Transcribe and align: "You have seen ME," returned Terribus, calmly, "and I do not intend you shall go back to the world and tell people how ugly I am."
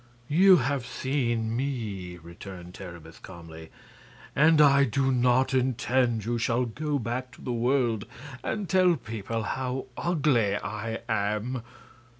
"You 0.29 0.57
have 0.57 0.87
seen 0.87 1.55
ME," 1.55 2.17
returned 2.17 2.73
Terribus, 2.73 3.19
calmly, 3.19 3.69
"and 4.35 4.59
I 4.59 4.83
do 4.83 5.11
not 5.11 5.53
intend 5.53 6.25
you 6.25 6.39
shall 6.39 6.65
go 6.65 6.97
back 6.97 7.31
to 7.33 7.41
the 7.43 7.53
world 7.53 8.07
and 8.43 8.67
tell 8.67 8.95
people 8.95 9.43
how 9.43 9.85
ugly 9.95 10.55
I 10.55 11.01
am." 11.07 11.61